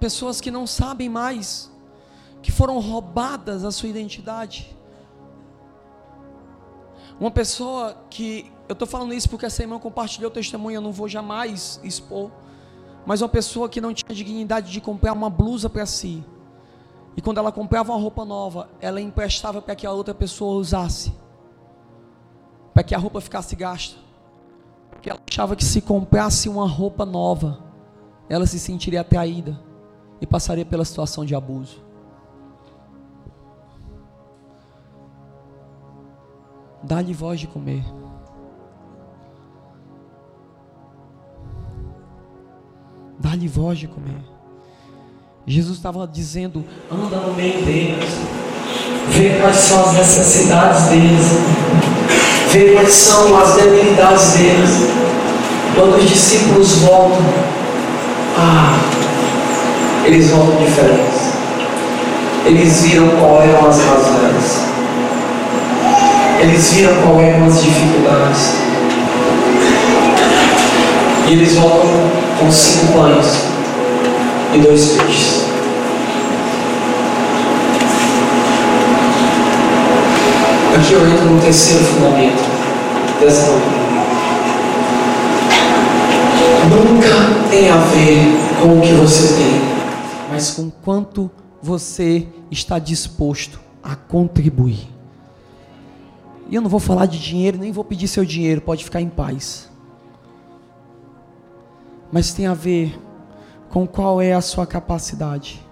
Pessoas 0.01 0.41
que 0.41 0.51
não 0.51 0.67
sabem 0.67 1.07
mais 1.07 1.71
que 2.41 2.51
foram 2.51 2.77
roubadas 2.81 3.63
a 3.63 3.71
sua 3.71 3.87
identidade. 3.87 4.75
Uma 7.17 7.31
pessoa 7.31 8.05
que, 8.09 8.51
eu 8.67 8.73
estou 8.73 8.85
falando 8.85 9.13
isso 9.13 9.29
porque 9.29 9.45
essa 9.45 9.61
irmã 9.61 9.79
compartilhou 9.79 10.29
o 10.29 10.33
testemunho, 10.33 10.75
eu 10.75 10.81
não 10.81 10.91
vou 10.91 11.07
jamais 11.07 11.79
expor, 11.81 12.29
mas 13.05 13.21
uma 13.21 13.29
pessoa 13.29 13.69
que 13.69 13.79
não 13.79 13.93
tinha 13.93 14.13
dignidade 14.13 14.73
de 14.73 14.81
comprar 14.81 15.13
uma 15.13 15.29
blusa 15.29 15.69
para 15.69 15.85
si, 15.85 16.21
e 17.15 17.21
quando 17.21 17.37
ela 17.37 17.49
comprava 17.49 17.93
uma 17.93 18.01
roupa 18.01 18.25
nova, 18.25 18.69
ela 18.81 18.99
emprestava 18.99 19.61
para 19.61 19.73
que 19.73 19.87
a 19.87 19.91
outra 19.93 20.13
pessoa 20.13 20.59
usasse, 20.59 21.13
para 22.73 22.83
que 22.83 22.93
a 22.93 22.97
roupa 22.97 23.21
ficasse 23.21 23.55
gasta, 23.55 24.04
porque 25.05 25.11
ela 25.11 25.21
achava 25.29 25.55
que 25.55 25.63
se 25.63 25.81
comprasse 25.81 26.49
uma 26.49 26.67
roupa 26.67 27.05
nova, 27.05 27.59
ela 28.27 28.47
se 28.47 28.57
sentiria 28.57 29.01
atraída 29.01 29.59
e 30.19 30.25
passaria 30.25 30.65
pela 30.65 30.83
situação 30.83 31.23
de 31.23 31.35
abuso. 31.35 31.83
Dá-lhe 36.81 37.13
voz 37.13 37.39
de 37.39 37.45
comer. 37.45 37.85
Dá-lhe 43.19 43.47
voz 43.47 43.77
de 43.77 43.87
comer. 43.87 44.23
Jesus 45.45 45.77
estava 45.77 46.07
dizendo: 46.07 46.65
anda 46.91 47.17
no 47.17 47.33
meio 47.35 47.63
deles, 47.63 48.09
vê 49.09 49.39
quais 49.39 49.57
são 49.57 49.85
as 49.85 49.93
necessidades 49.93 50.89
deles, 50.89 51.64
vê 52.55 52.71
quais 52.71 52.93
são 52.93 53.37
as 53.37 53.55
debilidades 53.55 54.31
deles. 54.33 54.87
Quando 55.75 55.97
os 55.97 56.09
discípulos 56.09 56.77
voltam, 56.77 57.21
ah, 58.37 58.77
eles 60.05 60.29
voltam 60.29 60.55
diferentes. 60.63 61.33
Eles 62.45 62.81
viram 62.81 63.09
qual 63.19 63.41
eram 63.41 63.67
as 63.67 63.81
razões. 63.81 64.59
Eles 66.39 66.73
viram 66.73 66.95
qual 67.01 67.19
eram 67.19 67.45
as 67.45 67.61
dificuldades. 67.61 68.53
E 71.27 71.31
eles 71.33 71.55
voltam 71.55 71.89
com 72.39 72.51
cinco 72.51 72.93
pães 72.93 73.25
e 74.53 74.59
dois 74.59 74.89
peixes. 74.89 75.34
Aqui 80.75 80.91
eu 80.91 81.07
entro 81.07 81.29
no 81.29 81.39
terceiro 81.39 81.85
fundamento 81.85 82.35
dessa 83.21 83.49
doutrina. 83.49 83.85
Nunca 86.69 87.49
tem 87.49 87.69
a 87.69 87.77
ver 87.77 88.61
com 88.61 88.77
o 88.77 88.81
que 88.81 88.91
você 88.95 89.35
tem, 89.37 89.61
mas 90.29 90.51
com 90.51 90.69
quanto 90.69 91.31
você 91.61 92.27
está 92.51 92.77
disposto 92.77 93.57
a 93.81 93.95
contribuir. 93.95 94.89
E 96.49 96.55
eu 96.55 96.61
não 96.61 96.69
vou 96.69 96.81
falar 96.81 97.05
de 97.05 97.19
dinheiro, 97.19 97.57
nem 97.57 97.71
vou 97.71 97.85
pedir 97.85 98.09
seu 98.09 98.25
dinheiro, 98.25 98.59
pode 98.59 98.83
ficar 98.83 98.99
em 98.99 99.07
paz. 99.07 99.69
Mas 102.11 102.33
tem 102.33 102.47
a 102.47 102.53
ver 102.53 102.99
com 103.69 103.87
qual 103.87 104.21
é 104.21 104.33
a 104.33 104.41
sua 104.41 104.67
capacidade 104.67 105.65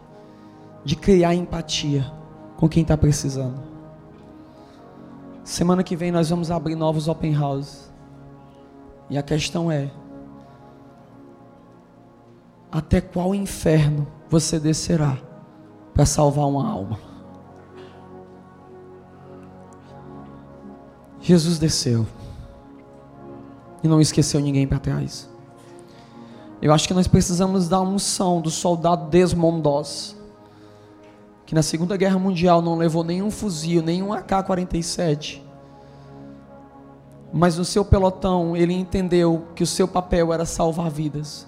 de 0.85 0.95
criar 0.95 1.35
empatia 1.35 2.09
com 2.55 2.69
quem 2.69 2.83
está 2.83 2.95
precisando. 2.95 3.72
Semana 5.43 5.83
que 5.83 5.95
vem 5.95 6.11
nós 6.11 6.29
vamos 6.29 6.49
abrir 6.49 6.75
novos 6.75 7.07
open 7.07 7.33
house. 7.35 7.91
E 9.09 9.17
a 9.17 9.23
questão 9.23 9.71
é: 9.71 9.91
até 12.71 13.01
qual 13.01 13.35
inferno 13.35 14.07
você 14.29 14.59
descerá 14.59 15.17
para 15.93 16.05
salvar 16.05 16.47
uma 16.47 16.67
alma? 16.67 16.97
Jesus 21.19 21.57
desceu 21.59 22.05
e 23.83 23.87
não 23.87 24.01
esqueceu 24.01 24.39
ninguém 24.39 24.67
para 24.67 24.79
trás. 24.79 25.29
Eu 26.61 26.73
acho 26.73 26.87
que 26.87 26.93
nós 26.93 27.07
precisamos 27.07 27.67
da 27.67 27.81
unção 27.81 28.41
do 28.41 28.49
soldado 28.49 29.09
Desmond 29.09 29.61
Doss, 29.61 30.15
que 31.45 31.53
na 31.53 31.61
Segunda 31.61 31.97
Guerra 31.97 32.17
Mundial 32.17 32.61
não 32.61 32.77
levou 32.77 33.03
nenhum 33.03 33.29
fuzil, 33.29 33.81
nenhum 33.81 34.13
AK-47, 34.13 35.41
mas 37.31 37.57
no 37.57 37.65
seu 37.65 37.83
pelotão 37.83 38.55
ele 38.55 38.73
entendeu 38.73 39.47
que 39.55 39.63
o 39.63 39.67
seu 39.67 39.87
papel 39.87 40.31
era 40.31 40.45
salvar 40.45 40.89
vidas. 40.89 41.47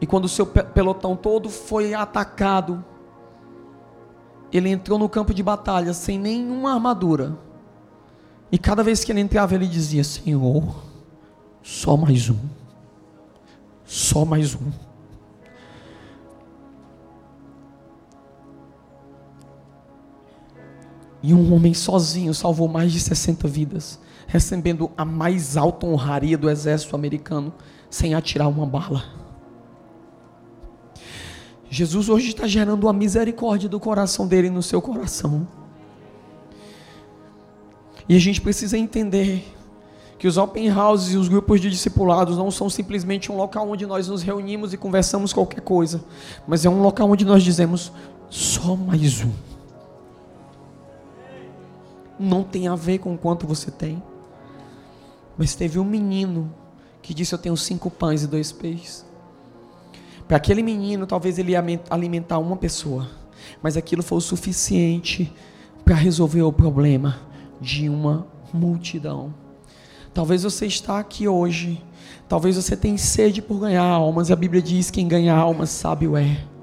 E 0.00 0.06
quando 0.06 0.26
o 0.26 0.28
seu 0.28 0.44
pelotão 0.44 1.16
todo 1.16 1.48
foi 1.48 1.94
atacado, 1.94 2.84
ele 4.52 4.68
entrou 4.68 4.98
no 4.98 5.08
campo 5.08 5.32
de 5.32 5.42
batalha 5.42 5.94
sem 5.94 6.18
nenhuma 6.18 6.74
armadura. 6.74 7.36
E 8.52 8.58
cada 8.58 8.82
vez 8.82 9.02
que 9.02 9.10
ele 9.10 9.20
entrava, 9.20 9.54
ele 9.54 9.66
dizia: 9.66 10.04
Senhor, 10.04 10.62
só 11.62 11.96
mais 11.96 12.28
um. 12.28 12.38
Só 13.84 14.24
mais 14.24 14.54
um. 14.54 14.70
E 21.26 21.32
um 21.32 21.54
homem 21.54 21.72
sozinho 21.72 22.34
salvou 22.34 22.68
mais 22.68 22.92
de 22.92 23.00
60 23.00 23.48
vidas, 23.48 23.98
recebendo 24.26 24.90
a 24.94 25.06
mais 25.06 25.56
alta 25.56 25.86
honraria 25.86 26.36
do 26.36 26.50
exército 26.50 26.94
americano, 26.94 27.50
sem 27.88 28.14
atirar 28.14 28.46
uma 28.46 28.66
bala. 28.66 29.02
Jesus 31.70 32.10
hoje 32.10 32.28
está 32.28 32.46
gerando 32.46 32.90
a 32.90 32.92
misericórdia 32.92 33.70
do 33.70 33.80
coração 33.80 34.26
dele 34.26 34.50
no 34.50 34.62
seu 34.62 34.82
coração. 34.82 35.48
E 38.06 38.14
a 38.14 38.20
gente 38.20 38.42
precisa 38.42 38.76
entender 38.76 39.50
que 40.18 40.28
os 40.28 40.36
open 40.36 40.70
houses 40.70 41.14
e 41.14 41.16
os 41.16 41.26
grupos 41.26 41.58
de 41.58 41.70
discipulados 41.70 42.36
não 42.36 42.50
são 42.50 42.68
simplesmente 42.68 43.32
um 43.32 43.36
local 43.38 43.66
onde 43.66 43.86
nós 43.86 44.08
nos 44.08 44.20
reunimos 44.20 44.74
e 44.74 44.76
conversamos 44.76 45.32
qualquer 45.32 45.62
coisa, 45.62 46.04
mas 46.46 46.66
é 46.66 46.68
um 46.68 46.82
local 46.82 47.10
onde 47.10 47.24
nós 47.24 47.42
dizemos 47.42 47.90
só 48.28 48.76
mais 48.76 49.24
um. 49.24 49.53
Não 52.18 52.42
tem 52.42 52.68
a 52.68 52.74
ver 52.74 52.98
com 52.98 53.16
quanto 53.16 53.46
você 53.46 53.70
tem. 53.70 54.02
Mas 55.36 55.54
teve 55.54 55.78
um 55.78 55.84
menino 55.84 56.52
que 57.02 57.12
disse: 57.12 57.34
Eu 57.34 57.38
tenho 57.38 57.56
cinco 57.56 57.90
pães 57.90 58.22
e 58.22 58.26
dois 58.26 58.52
peixes. 58.52 59.04
Para 60.26 60.38
aquele 60.38 60.62
menino, 60.62 61.06
talvez 61.06 61.38
ele 61.38 61.52
ia 61.52 61.64
alimentar 61.90 62.38
uma 62.38 62.56
pessoa, 62.56 63.08
mas 63.62 63.76
aquilo 63.76 64.02
foi 64.02 64.18
o 64.18 64.22
suficiente 64.22 65.30
para 65.84 65.94
resolver 65.94 66.42
o 66.42 66.52
problema 66.52 67.20
de 67.60 67.88
uma 67.90 68.26
multidão. 68.52 69.34
Talvez 70.14 70.42
você 70.44 70.66
está 70.66 70.98
aqui 70.98 71.28
hoje, 71.28 71.82
talvez 72.26 72.56
você 72.56 72.74
tenha 72.74 72.96
sede 72.96 73.42
por 73.42 73.60
ganhar 73.60 73.84
almas, 73.84 74.30
a 74.30 74.36
Bíblia 74.36 74.62
diz: 74.62 74.90
quem 74.90 75.06
ganha 75.06 75.34
almas 75.34 75.70
sabe 75.70 76.08
o 76.08 76.16
é. 76.16 76.53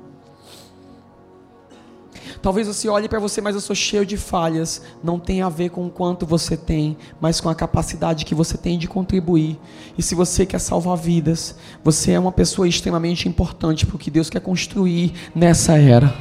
Talvez 2.42 2.68
você 2.68 2.90
olhe 2.90 3.08
para 3.08 3.20
você, 3.20 3.40
mas 3.40 3.54
eu 3.54 3.62
sou 3.62 3.76
cheio 3.76 4.06
de 4.06 4.18
falhas. 4.18 4.82
Não 5.04 5.20
tem 5.20 5.42
a 5.42 5.50
ver 5.50 5.70
com 5.70 5.86
o 5.86 5.90
quanto 5.90 6.26
você 6.26 6.58
tem, 6.58 6.98
mas 7.20 7.40
com 7.40 7.50
a 7.50 7.56
capacidade 7.56 8.26
que 8.26 8.34
você 8.34 8.58
tem 8.58 8.80
de 8.80 8.88
contribuir. 8.88 9.60
E 9.98 10.02
se 10.02 10.16
você 10.16 10.46
quer 10.46 10.60
salvar 10.60 10.98
vidas, 10.98 11.56
você 11.84 12.14
é 12.14 12.20
uma 12.20 12.32
pessoa 12.32 12.68
extremamente 12.68 13.30
importante 13.30 13.86
para 13.86 13.96
o 13.96 14.00
que 14.00 14.10
Deus 14.10 14.30
quer 14.30 14.42
construir 14.42 15.14
nessa 15.36 15.78
era. 15.78 16.14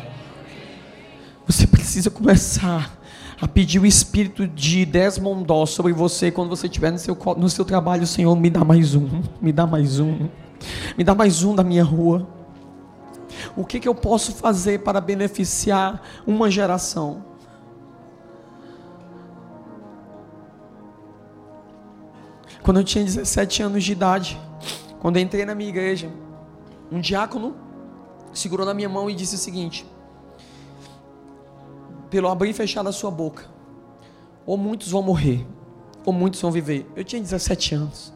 Você 1.47 1.67
precisa 1.67 2.11
começar 2.11 3.01
a 3.41 3.49
pedir 3.49 3.79
o 3.79 3.87
espírito 3.87 4.47
de 4.47 4.85
Desmondó 4.85 5.65
sobre 5.65 5.93
você 5.93 6.31
quando 6.31 6.51
você 6.51 6.67
estiver 6.67 6.93
no 6.93 6.99
seu, 6.99 7.17
no 7.39 7.49
seu 7.49 7.65
trabalho, 7.65 8.07
Senhor, 8.07 8.37
me 8.37 8.51
dá 8.51 8.63
mais 8.63 8.95
um, 8.95 9.09
me 9.41 9.51
dá 9.51 9.67
mais 9.67 9.99
um, 9.99 10.29
me 10.99 11.03
dá 11.03 11.15
mais 11.15 11.43
um 11.43 11.55
da 11.55 11.65
minha 11.65 11.83
rua. 11.83 12.40
O 13.61 13.65
que, 13.67 13.79
que 13.79 13.87
eu 13.87 13.95
posso 13.95 14.33
fazer 14.33 14.81
para 14.81 15.03
beneficiar 15.03 16.01
uma 16.27 16.51
geração? 16.51 17.23
Quando 22.63 22.79
eu 22.79 22.85
tinha 22.85 23.05
17 23.05 23.63
anos 23.63 23.85
de 23.85 23.93
idade, 23.93 24.41
quando 24.99 25.19
entrei 25.19 25.45
na 25.45 25.55
minha 25.55 25.69
igreja, 25.69 26.11
um 26.91 27.01
diácono 27.01 27.55
segurou 28.33 28.65
na 28.65 28.73
minha 28.73 28.89
mão 28.89 29.11
e 29.11 29.15
disse 29.15 29.35
o 29.35 29.39
seguinte: 29.39 29.87
pelo 32.09 32.29
abrir 32.29 32.49
e 32.49 32.55
fechar 32.55 32.83
da 32.83 32.93
sua 32.93 33.11
boca, 33.11 33.45
ou 34.47 34.57
muitos 34.57 34.91
vão 34.91 35.03
morrer, 35.03 35.47
ou 36.03 36.15
muitos 36.15 36.41
vão 36.41 36.51
viver. 36.51 36.91
Eu 36.97 37.05
tinha 37.05 37.21
17 37.21 37.75
anos, 37.75 38.15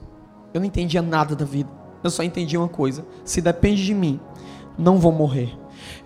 eu 0.54 0.60
não 0.60 0.66
entendia 0.66 1.02
nada 1.02 1.36
da 1.36 1.44
vida, 1.44 1.68
eu 2.02 2.08
só 2.08 2.22
entendia 2.22 2.58
uma 2.58 2.68
coisa: 2.68 3.04
se 3.26 3.42
depende 3.42 3.84
de 3.84 3.92
mim, 3.92 4.18
não 4.78 4.98
vou 4.98 5.12
morrer. 5.12 5.56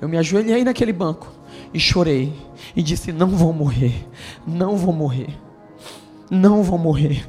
Eu 0.00 0.08
me 0.08 0.18
ajoelhei 0.18 0.64
naquele 0.64 0.92
banco 0.92 1.32
e 1.72 1.80
chorei 1.80 2.34
e 2.74 2.82
disse: 2.82 3.12
Não 3.12 3.28
vou 3.28 3.52
morrer, 3.52 4.06
não 4.46 4.76
vou 4.76 4.92
morrer, 4.92 5.36
não 6.30 6.62
vou 6.62 6.78
morrer. 6.78 7.26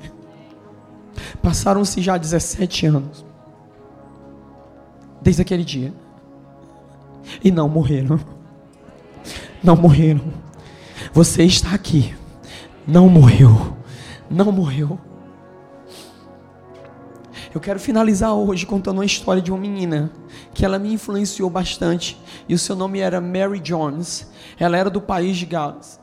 Passaram-se 1.42 2.02
já 2.02 2.18
17 2.18 2.86
anos 2.88 3.26
desde 5.22 5.42
aquele 5.42 5.64
dia 5.64 5.94
e 7.44 7.52
não 7.52 7.70
morreram. 7.70 8.20
Não 9.64 9.76
morreram. 9.76 10.22
Você 11.14 11.44
está 11.44 11.74
aqui, 11.74 12.16
não 12.88 13.10
morreu, 13.10 13.76
não 14.30 14.52
morreu. 14.52 15.00
Eu 17.54 17.60
quero 17.60 17.80
finalizar 17.80 18.34
hoje 18.34 18.66
contando 18.66 18.98
uma 19.00 19.06
história 19.06 19.42
de 19.42 19.52
uma 19.52 19.60
menina 19.60 20.12
que 20.60 20.66
ela 20.66 20.78
me 20.78 20.92
influenciou 20.92 21.50
bastante 21.50 22.20
e 22.46 22.54
o 22.54 22.60
seu 22.60 22.76
nome 22.76 23.00
era 23.00 23.22
Mary 23.22 23.62
Jones. 23.62 24.30
Ela 24.60 24.76
era 24.76 24.90
do 24.90 25.00
país 25.00 25.38
de 25.38 25.46
Gales. 25.46 25.98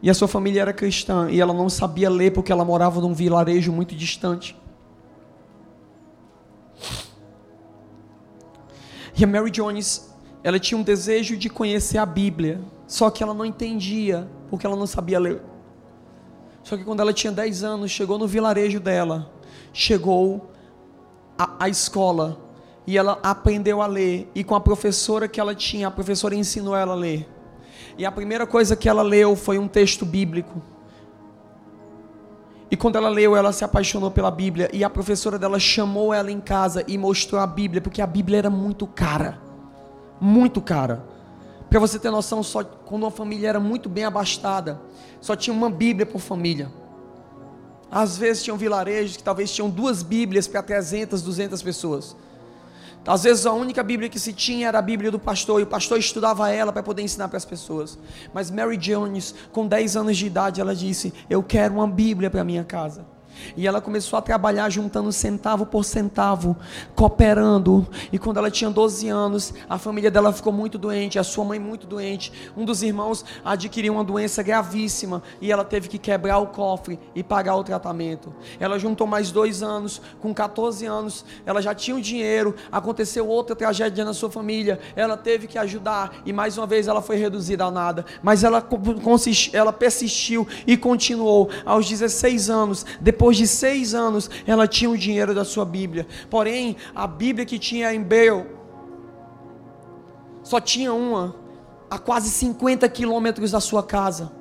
E 0.00 0.08
a 0.08 0.14
sua 0.14 0.28
família 0.28 0.62
era 0.62 0.72
cristã 0.72 1.28
e 1.28 1.40
ela 1.40 1.52
não 1.52 1.68
sabia 1.68 2.08
ler 2.08 2.30
porque 2.30 2.52
ela 2.52 2.64
morava 2.64 3.00
num 3.00 3.12
vilarejo 3.12 3.72
muito 3.72 3.96
distante. 3.96 4.56
E 9.18 9.24
a 9.24 9.26
Mary 9.26 9.50
Jones, 9.50 10.14
ela 10.44 10.60
tinha 10.60 10.78
um 10.78 10.84
desejo 10.84 11.36
de 11.36 11.50
conhecer 11.50 11.98
a 11.98 12.06
Bíblia, 12.06 12.60
só 12.86 13.10
que 13.10 13.24
ela 13.24 13.34
não 13.34 13.44
entendia 13.44 14.30
porque 14.48 14.64
ela 14.64 14.76
não 14.76 14.86
sabia 14.86 15.18
ler. 15.18 15.42
Só 16.62 16.76
que 16.76 16.84
quando 16.84 17.00
ela 17.00 17.12
tinha 17.12 17.32
10 17.32 17.64
anos, 17.64 17.90
chegou 17.90 18.18
no 18.18 18.28
vilarejo 18.28 18.78
dela 18.78 19.32
chegou 19.72 20.50
à, 21.36 21.68
escola 21.68 22.38
e 22.86 22.98
ela 22.98 23.18
aprendeu 23.22 23.80
a 23.80 23.86
ler. 23.86 24.30
E 24.34 24.42
com 24.42 24.54
a 24.54 24.60
professora 24.60 25.28
que 25.28 25.40
ela 25.40 25.54
tinha, 25.54 25.88
a 25.88 25.90
professora 25.90 26.34
ensinou 26.34 26.76
ela 26.76 26.92
a 26.92 26.96
ler. 26.96 27.28
E 27.96 28.04
a 28.04 28.12
primeira 28.12 28.46
coisa 28.46 28.74
que 28.74 28.88
ela 28.88 29.02
leu 29.02 29.36
foi 29.36 29.58
um 29.58 29.68
texto 29.68 30.04
bíblico. 30.04 30.62
E 32.70 32.76
quando 32.76 32.96
ela 32.96 33.10
leu, 33.10 33.36
ela 33.36 33.52
se 33.52 33.64
apaixonou 33.64 34.10
pela 34.10 34.30
Bíblia. 34.30 34.70
E 34.72 34.82
a 34.82 34.88
professora 34.88 35.38
dela 35.38 35.60
chamou 35.60 36.12
ela 36.12 36.30
em 36.30 36.40
casa 36.40 36.82
e 36.88 36.96
mostrou 36.96 37.40
a 37.40 37.46
Bíblia, 37.46 37.82
porque 37.82 38.00
a 38.00 38.06
Bíblia 38.06 38.38
era 38.38 38.50
muito 38.50 38.86
cara. 38.86 39.38
Muito 40.18 40.60
cara. 40.60 41.04
Para 41.68 41.78
você 41.78 41.98
ter 41.98 42.10
noção, 42.10 42.42
só 42.42 42.64
quando 42.64 43.02
uma 43.02 43.10
família 43.10 43.48
era 43.48 43.60
muito 43.60 43.88
bem 43.88 44.04
abastada, 44.04 44.80
só 45.20 45.36
tinha 45.36 45.54
uma 45.54 45.70
Bíblia 45.70 46.06
por 46.06 46.20
família. 46.20 46.72
Às 47.90 48.16
vezes 48.16 48.42
tinham 48.42 48.56
vilarejos 48.56 49.18
que 49.18 49.22
talvez 49.22 49.52
tinham 49.52 49.68
duas 49.68 50.02
Bíblias 50.02 50.48
para 50.48 50.62
300, 50.62 51.20
200 51.20 51.62
pessoas. 51.62 52.16
Às 53.06 53.24
vezes 53.24 53.46
a 53.46 53.52
única 53.52 53.82
Bíblia 53.82 54.08
que 54.08 54.18
se 54.18 54.32
tinha 54.32 54.68
era 54.68 54.78
a 54.78 54.82
Bíblia 54.82 55.10
do 55.10 55.18
pastor, 55.18 55.60
e 55.60 55.64
o 55.64 55.66
pastor 55.66 55.98
estudava 55.98 56.50
ela 56.50 56.72
para 56.72 56.82
poder 56.82 57.02
ensinar 57.02 57.28
para 57.28 57.36
as 57.36 57.44
pessoas. 57.44 57.98
Mas 58.32 58.50
Mary 58.50 58.76
Jones, 58.76 59.34
com 59.50 59.66
10 59.66 59.96
anos 59.96 60.16
de 60.16 60.26
idade, 60.26 60.60
ela 60.60 60.74
disse: 60.74 61.12
Eu 61.28 61.42
quero 61.42 61.74
uma 61.74 61.88
Bíblia 61.88 62.30
para 62.30 62.44
minha 62.44 62.64
casa. 62.64 63.04
E 63.56 63.66
ela 63.66 63.80
começou 63.80 64.18
a 64.18 64.22
trabalhar 64.22 64.68
juntando 64.70 65.12
centavo 65.12 65.66
por 65.66 65.84
centavo, 65.84 66.56
cooperando. 66.94 67.86
E 68.12 68.18
quando 68.18 68.38
ela 68.38 68.50
tinha 68.50 68.70
12 68.70 69.08
anos, 69.08 69.54
a 69.68 69.78
família 69.78 70.10
dela 70.10 70.32
ficou 70.32 70.52
muito 70.52 70.78
doente, 70.78 71.18
a 71.18 71.24
sua 71.24 71.44
mãe 71.44 71.58
muito 71.58 71.86
doente. 71.86 72.32
Um 72.56 72.64
dos 72.64 72.82
irmãos 72.82 73.24
adquiriu 73.44 73.94
uma 73.94 74.04
doença 74.04 74.42
gravíssima 74.42 75.22
e 75.40 75.50
ela 75.50 75.64
teve 75.64 75.88
que 75.88 75.98
quebrar 75.98 76.38
o 76.38 76.46
cofre 76.48 76.98
e 77.14 77.22
pagar 77.22 77.56
o 77.56 77.64
tratamento. 77.64 78.32
Ela 78.58 78.78
juntou 78.78 79.06
mais 79.06 79.30
dois 79.30 79.62
anos, 79.62 80.00
com 80.20 80.32
14 80.34 80.86
anos, 80.86 81.24
ela 81.44 81.60
já 81.60 81.74
tinha 81.74 81.96
o 81.96 82.00
dinheiro. 82.00 82.54
Aconteceu 82.70 83.26
outra 83.26 83.56
tragédia 83.56 84.04
na 84.04 84.14
sua 84.14 84.30
família, 84.30 84.78
ela 84.94 85.16
teve 85.16 85.46
que 85.46 85.58
ajudar 85.58 86.22
e 86.24 86.32
mais 86.32 86.58
uma 86.58 86.66
vez 86.66 86.88
ela 86.88 87.02
foi 87.02 87.16
reduzida 87.16 87.64
a 87.64 87.70
nada. 87.70 88.04
Mas 88.22 88.44
ela, 88.44 88.66
ela 89.52 89.72
persistiu 89.72 90.46
e 90.66 90.76
continuou. 90.76 91.50
Aos 91.64 91.88
16 91.88 92.50
anos, 92.50 92.86
depois 93.00 93.21
depois 93.22 93.36
de 93.36 93.46
seis 93.46 93.94
anos, 93.94 94.28
ela 94.44 94.66
tinha 94.66 94.90
o 94.90 94.98
dinheiro 94.98 95.32
da 95.32 95.44
sua 95.44 95.64
Bíblia. 95.64 96.08
Porém, 96.28 96.74
a 96.92 97.06
Bíblia 97.06 97.46
que 97.46 97.56
tinha 97.56 97.94
em 97.94 98.02
Bale 98.02 98.44
só 100.42 100.60
tinha 100.60 100.92
uma 100.92 101.36
a 101.88 102.00
quase 102.00 102.28
50 102.30 102.88
quilômetros 102.88 103.52
da 103.52 103.60
sua 103.60 103.80
casa. 103.80 104.32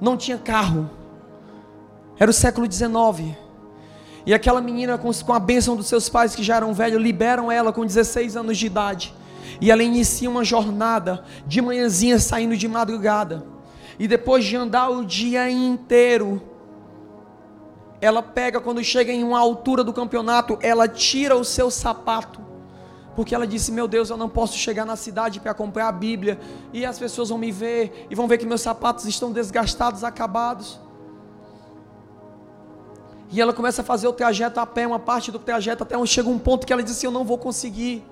Não 0.00 0.16
tinha 0.16 0.38
carro. 0.38 0.88
Era 2.16 2.30
o 2.30 2.32
século 2.32 2.68
19. 2.68 3.36
E 4.24 4.32
aquela 4.32 4.60
menina, 4.60 4.96
com 4.96 5.32
a 5.32 5.40
bênção 5.40 5.74
dos 5.74 5.88
seus 5.88 6.08
pais 6.08 6.36
que 6.36 6.44
já 6.44 6.54
eram 6.54 6.72
velhos, 6.72 7.02
liberam 7.02 7.50
ela 7.50 7.72
com 7.72 7.84
16 7.84 8.36
anos 8.36 8.56
de 8.56 8.66
idade. 8.66 9.12
E 9.60 9.68
ela 9.68 9.82
inicia 9.82 10.30
uma 10.30 10.44
jornada 10.44 11.24
de 11.44 11.60
manhãzinha 11.60 12.20
saindo 12.20 12.56
de 12.56 12.68
madrugada. 12.68 13.44
E 13.98 14.06
depois 14.06 14.44
de 14.44 14.54
andar 14.54 14.90
o 14.90 15.04
dia 15.04 15.50
inteiro, 15.50 16.51
ela 18.02 18.20
pega 18.20 18.60
quando 18.60 18.82
chega 18.82 19.12
em 19.12 19.22
uma 19.22 19.38
altura 19.38 19.84
do 19.84 19.92
campeonato, 19.92 20.58
ela 20.60 20.88
tira 20.88 21.36
o 21.36 21.44
seu 21.44 21.70
sapato. 21.70 22.40
Porque 23.14 23.32
ela 23.32 23.46
disse: 23.46 23.70
Meu 23.70 23.86
Deus, 23.86 24.10
eu 24.10 24.16
não 24.16 24.28
posso 24.28 24.58
chegar 24.58 24.84
na 24.84 24.96
cidade 24.96 25.38
para 25.38 25.54
comprar 25.54 25.86
a 25.86 25.92
Bíblia. 25.92 26.40
E 26.72 26.84
as 26.84 26.98
pessoas 26.98 27.28
vão 27.28 27.38
me 27.38 27.52
ver 27.52 28.08
e 28.10 28.14
vão 28.16 28.26
ver 28.26 28.38
que 28.38 28.44
meus 28.44 28.60
sapatos 28.60 29.04
estão 29.04 29.30
desgastados, 29.30 30.02
acabados. 30.02 30.80
E 33.30 33.40
ela 33.40 33.52
começa 33.52 33.82
a 33.82 33.84
fazer 33.84 34.08
o 34.08 34.12
trajeto 34.12 34.58
a 34.58 34.66
pé, 34.66 34.84
uma 34.84 34.98
parte 34.98 35.30
do 35.30 35.38
trajeto, 35.38 35.84
até 35.84 35.96
onde 35.96 36.10
chega 36.10 36.28
um 36.28 36.40
ponto 36.40 36.66
que 36.66 36.72
ela 36.72 36.82
disse: 36.82 37.06
Eu 37.06 37.12
não 37.12 37.24
vou 37.24 37.38
conseguir. 37.38 38.04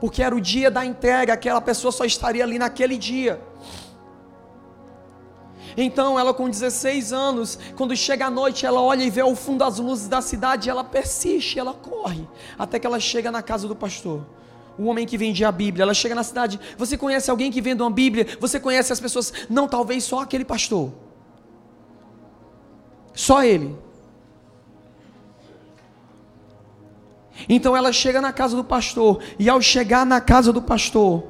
Porque 0.00 0.20
era 0.20 0.34
o 0.34 0.40
dia 0.40 0.68
da 0.68 0.84
entrega, 0.84 1.32
aquela 1.32 1.60
pessoa 1.60 1.92
só 1.92 2.04
estaria 2.04 2.42
ali 2.42 2.58
naquele 2.58 2.98
dia. 2.98 3.40
Então, 5.76 6.18
ela 6.18 6.32
com 6.32 6.48
16 6.48 7.12
anos, 7.12 7.58
quando 7.76 7.94
chega 7.94 8.26
a 8.26 8.30
noite, 8.30 8.64
ela 8.64 8.80
olha 8.80 9.04
e 9.04 9.10
vê 9.10 9.20
ao 9.20 9.34
fundo 9.34 9.62
as 9.62 9.78
luzes 9.78 10.08
da 10.08 10.22
cidade, 10.22 10.70
ela 10.70 10.82
persiste, 10.82 11.58
ela 11.58 11.74
corre, 11.74 12.26
até 12.58 12.78
que 12.78 12.86
ela 12.86 12.98
chega 12.98 13.30
na 13.30 13.42
casa 13.42 13.68
do 13.68 13.76
pastor. 13.76 14.24
O 14.78 14.86
homem 14.86 15.06
que 15.06 15.18
vendia 15.18 15.48
a 15.48 15.52
Bíblia, 15.52 15.82
ela 15.82 15.94
chega 15.94 16.14
na 16.14 16.22
cidade. 16.22 16.60
Você 16.76 16.96
conhece 16.96 17.30
alguém 17.30 17.50
que 17.50 17.60
vende 17.60 17.82
uma 17.82 17.90
Bíblia? 17.90 18.26
Você 18.40 18.60
conhece 18.60 18.92
as 18.92 19.00
pessoas? 19.00 19.32
Não, 19.48 19.66
talvez 19.66 20.04
só 20.04 20.20
aquele 20.20 20.44
pastor. 20.44 20.92
Só 23.14 23.42
ele. 23.42 23.76
Então 27.48 27.76
ela 27.76 27.92
chega 27.92 28.20
na 28.20 28.32
casa 28.32 28.56
do 28.56 28.64
pastor, 28.64 29.22
e 29.38 29.48
ao 29.48 29.60
chegar 29.60 30.06
na 30.06 30.20
casa 30.20 30.52
do 30.52 30.62
pastor, 30.62 31.24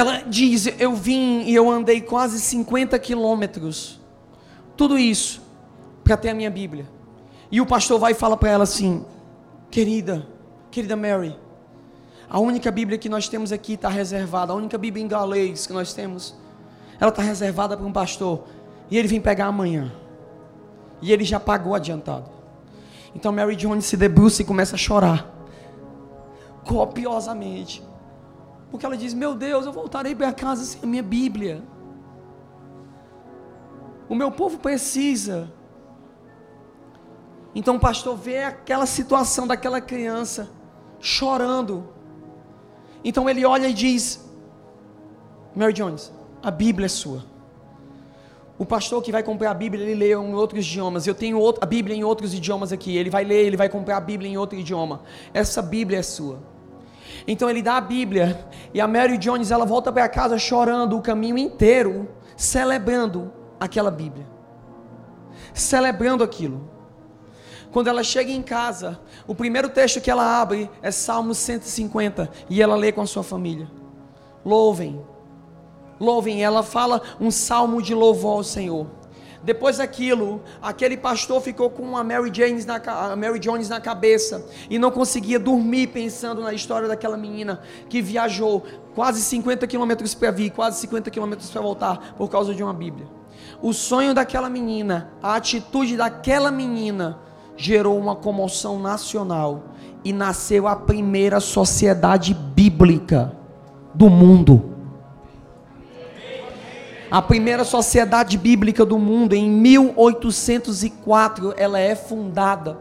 ela 0.00 0.22
diz: 0.26 0.66
Eu 0.78 0.94
vim 0.94 1.42
e 1.42 1.54
eu 1.54 1.70
andei 1.70 2.00
quase 2.00 2.40
50 2.40 2.98
quilômetros. 2.98 4.00
Tudo 4.74 4.98
isso 4.98 5.42
para 6.02 6.16
ter 6.16 6.30
a 6.30 6.34
minha 6.34 6.50
Bíblia. 6.50 6.88
E 7.50 7.60
o 7.60 7.66
pastor 7.66 7.98
vai 7.98 8.12
e 8.12 8.14
fala 8.14 8.34
para 8.34 8.48
ela 8.48 8.64
assim: 8.64 9.04
Querida, 9.70 10.26
querida 10.70 10.96
Mary, 10.96 11.36
a 12.30 12.40
única 12.40 12.70
Bíblia 12.70 12.96
que 12.96 13.10
nós 13.10 13.28
temos 13.28 13.52
aqui 13.52 13.74
está 13.74 13.90
reservada. 13.90 14.54
A 14.54 14.56
única 14.56 14.78
Bíblia 14.78 15.04
em 15.04 15.08
galês 15.08 15.66
que 15.66 15.72
nós 15.74 15.92
temos, 15.92 16.34
ela 16.98 17.10
está 17.10 17.22
reservada 17.22 17.76
para 17.76 17.84
um 17.84 17.92
pastor. 17.92 18.44
E 18.90 18.96
ele 18.96 19.06
vem 19.06 19.20
pegar 19.20 19.46
amanhã. 19.46 19.92
E 21.02 21.12
ele 21.12 21.24
já 21.24 21.38
pagou 21.38 21.74
adiantado. 21.74 22.30
Então 23.14 23.32
Mary 23.32 23.54
Jones 23.54 23.84
se 23.84 23.98
debruça 23.98 24.40
e 24.40 24.46
começa 24.46 24.76
a 24.76 24.78
chorar. 24.78 25.30
Copiosamente. 26.64 27.89
Porque 28.70 28.86
ela 28.86 28.96
diz: 28.96 29.12
Meu 29.14 29.34
Deus, 29.34 29.66
eu 29.66 29.72
voltarei 29.72 30.14
para 30.14 30.32
casa 30.32 30.64
sem 30.64 30.80
a 30.82 30.86
minha 30.86 31.02
Bíblia. 31.02 31.62
O 34.08 34.14
meu 34.14 34.30
povo 34.30 34.58
precisa. 34.58 35.52
Então 37.54 37.76
o 37.76 37.80
pastor 37.80 38.16
vê 38.16 38.44
aquela 38.44 38.86
situação 38.86 39.46
daquela 39.46 39.80
criança 39.80 40.50
chorando. 41.00 41.88
Então 43.04 43.28
ele 43.28 43.44
olha 43.44 43.68
e 43.68 43.72
diz: 43.72 44.28
Mary 45.54 45.72
Jones, 45.72 46.12
a 46.42 46.50
Bíblia 46.50 46.86
é 46.86 46.88
sua. 46.88 47.24
O 48.58 48.66
pastor 48.66 49.02
que 49.02 49.10
vai 49.10 49.22
comprar 49.22 49.52
a 49.52 49.54
Bíblia, 49.54 49.82
ele 49.82 49.94
lê 49.94 50.12
em 50.12 50.34
outros 50.34 50.66
idiomas. 50.66 51.06
Eu 51.06 51.14
tenho 51.14 51.42
a 51.60 51.64
Bíblia 51.64 51.96
em 51.96 52.04
outros 52.04 52.34
idiomas 52.34 52.72
aqui. 52.72 52.94
Ele 52.94 53.08
vai 53.08 53.24
ler, 53.24 53.46
ele 53.46 53.56
vai 53.56 53.70
comprar 53.70 53.96
a 53.96 54.00
Bíblia 54.00 54.30
em 54.30 54.36
outro 54.36 54.58
idioma. 54.58 55.00
Essa 55.32 55.62
Bíblia 55.62 56.00
é 56.00 56.02
sua. 56.02 56.49
Então 57.26 57.48
ele 57.48 57.62
dá 57.62 57.76
a 57.76 57.80
Bíblia 57.80 58.48
e 58.72 58.80
a 58.80 58.86
Mary 58.86 59.18
Jones 59.18 59.50
ela 59.50 59.64
volta 59.64 59.92
para 59.92 60.08
casa 60.08 60.38
chorando 60.38 60.96
o 60.96 61.02
caminho 61.02 61.38
inteiro, 61.38 62.08
celebrando 62.36 63.32
aquela 63.58 63.90
Bíblia. 63.90 64.26
Celebrando 65.52 66.24
aquilo. 66.24 66.68
Quando 67.72 67.88
ela 67.88 68.02
chega 68.02 68.32
em 68.32 68.42
casa, 68.42 69.00
o 69.26 69.34
primeiro 69.34 69.68
texto 69.68 70.00
que 70.00 70.10
ela 70.10 70.40
abre 70.40 70.68
é 70.82 70.90
Salmo 70.90 71.34
150 71.34 72.28
e 72.48 72.60
ela 72.60 72.74
lê 72.74 72.90
com 72.90 73.00
a 73.00 73.06
sua 73.06 73.22
família. 73.22 73.70
Louvem, 74.44 75.00
louvem. 76.00 76.42
Ela 76.42 76.62
fala 76.62 77.00
um 77.20 77.30
salmo 77.30 77.80
de 77.80 77.94
louvor 77.94 78.38
ao 78.38 78.44
Senhor. 78.44 78.99
Depois 79.42 79.78
daquilo, 79.78 80.42
aquele 80.60 80.96
pastor 80.96 81.40
ficou 81.40 81.70
com 81.70 81.96
a 81.96 82.04
Mary, 82.04 82.30
James 82.32 82.66
na, 82.66 82.76
a 82.76 83.16
Mary 83.16 83.38
Jones 83.38 83.68
na 83.68 83.80
cabeça 83.80 84.46
e 84.68 84.78
não 84.78 84.90
conseguia 84.90 85.38
dormir 85.38 85.86
pensando 85.86 86.42
na 86.42 86.52
história 86.52 86.86
daquela 86.86 87.16
menina 87.16 87.60
que 87.88 88.02
viajou 88.02 88.62
quase 88.94 89.22
50 89.22 89.66
quilômetros 89.66 90.14
para 90.14 90.30
vir, 90.30 90.50
quase 90.50 90.78
50 90.80 91.10
quilômetros 91.10 91.48
para 91.50 91.62
voltar 91.62 92.14
por 92.18 92.28
causa 92.28 92.54
de 92.54 92.62
uma 92.62 92.74
Bíblia. 92.74 93.06
O 93.62 93.72
sonho 93.72 94.12
daquela 94.12 94.50
menina, 94.50 95.10
a 95.22 95.34
atitude 95.36 95.96
daquela 95.96 96.50
menina 96.50 97.18
gerou 97.56 97.98
uma 97.98 98.16
comoção 98.16 98.78
nacional 98.78 99.64
e 100.04 100.12
nasceu 100.12 100.66
a 100.66 100.76
primeira 100.76 101.40
sociedade 101.40 102.34
bíblica 102.34 103.32
do 103.94 104.08
mundo. 104.08 104.69
A 107.10 107.20
primeira 107.20 107.64
sociedade 107.64 108.38
bíblica 108.38 108.84
do 108.84 108.96
mundo, 108.96 109.34
em 109.34 109.50
1804, 109.50 111.54
ela 111.56 111.80
é 111.80 111.96
fundada. 111.96 112.78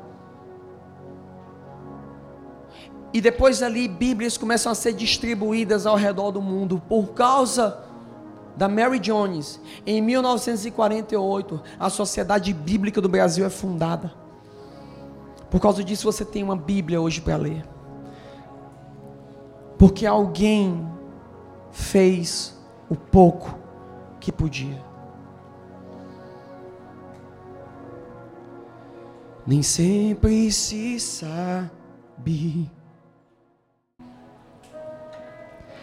E 3.12 3.20
depois 3.20 3.64
ali, 3.64 3.88
Bíblias 3.88 4.38
começam 4.38 4.72
a 4.72 4.76
ser 4.76 4.94
distribuídas 4.94 5.88
ao 5.88 5.96
redor 5.96 6.30
do 6.30 6.44
mundo. 6.44 6.80
Por 6.88 7.08
causa 7.14 7.84
da 8.56 8.70
Mary 8.70 9.00
Jones, 9.00 9.60
em 9.84 10.00
1948, 10.00 11.60
a 11.80 11.90
Sociedade 11.90 12.54
Bíblica 12.54 13.02
do 13.02 13.10
Brasil 13.10 13.44
é 13.44 13.50
fundada. 13.50 14.14
Por 15.50 15.60
causa 15.60 15.84
disso, 15.84 16.04
você 16.04 16.24
tem 16.24 16.44
uma 16.44 16.56
Bíblia 16.56 17.02
hoje 17.02 17.20
para 17.20 17.36
ler. 17.36 17.66
Porque 19.76 20.06
alguém 20.06 20.88
fez 21.72 22.56
o 22.88 22.96
pouco 22.96 23.58
que 24.20 24.32
podia. 24.32 24.84
Nem 29.48 29.64
sempre 29.64 30.52
se 30.52 31.00
sabe 31.00 32.70